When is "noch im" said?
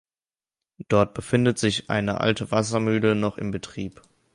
3.13-3.51